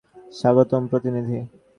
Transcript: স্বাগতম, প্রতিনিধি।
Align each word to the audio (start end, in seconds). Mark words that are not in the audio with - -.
স্বাগতম, 0.33 0.81
প্রতিনিধি। 0.87 1.39